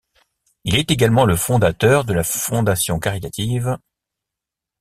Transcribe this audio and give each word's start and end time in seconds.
Il 0.63 0.77
est 0.77 0.89
également 0.89 1.25
le 1.25 1.35
fondateur 1.35 2.05
de 2.05 2.13
la 2.15 2.23
fondation 2.23 2.97
caritative'. 2.99 3.77